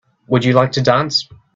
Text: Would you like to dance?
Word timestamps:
Would 0.29 0.45
you 0.45 0.53
like 0.53 0.71
to 0.71 0.81
dance? 0.81 1.29